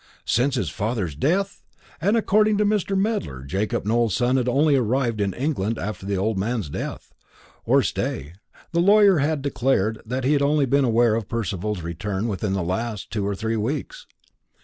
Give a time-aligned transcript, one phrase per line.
[0.25, 1.61] Since his father's death!
[2.01, 2.97] And according to Mr.
[2.97, 7.13] Medler, Jacob Nowell's son had only arrived in England after the old man's death;
[7.65, 8.33] or stay,
[8.71, 12.63] the lawyer had declared that he had been only aware of Percival's return within the
[12.63, 14.07] last two or three weeks.